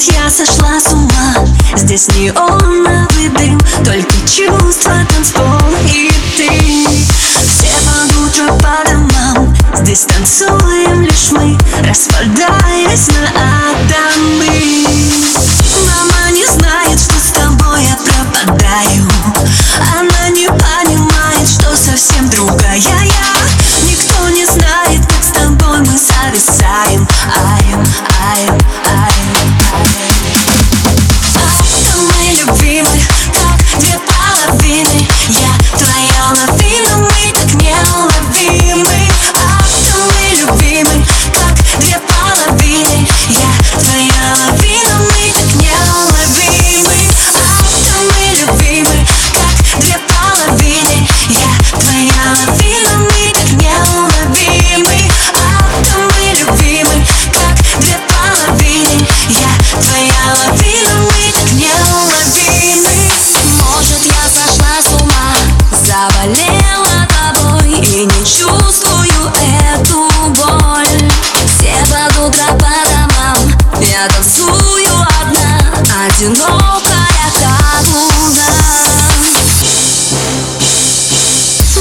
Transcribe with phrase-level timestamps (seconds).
[0.00, 1.34] Я сошла с ума.
[1.74, 3.58] Здесь не он на дым.
[3.84, 5.44] Только чувства танцпол
[5.92, 6.48] и ты.
[7.48, 9.56] Все под утро по домам.
[9.74, 13.57] Здесь танцуем лишь мы Распадаясь на ад
[76.28, 78.42] Одинокая как луна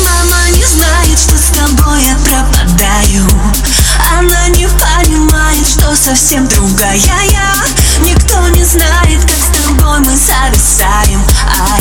[0.05, 3.27] Мама не знает, что с тобой я пропадаю.
[4.17, 7.55] Она не понимает, что совсем другая я.
[7.99, 11.21] Никто не знает, как с тобой мы зависаем.
[11.51, 11.77] А